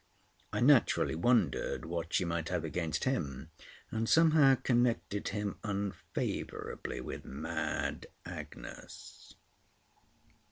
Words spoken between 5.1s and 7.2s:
him unfavourably